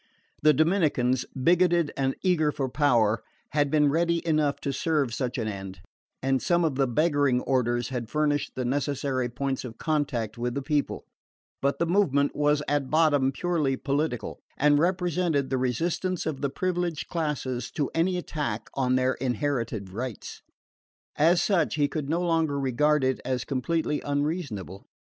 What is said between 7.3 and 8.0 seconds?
orders